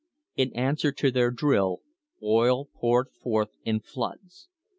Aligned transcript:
In 0.35 0.51
answer 0.53 0.91
to 0.93 1.11
their 1.11 1.29
drill, 1.29 1.81
oil 2.23 2.65
poured 2.65 3.11
forth 3.11 3.51
in 3.63 3.81
floods. 3.81 4.49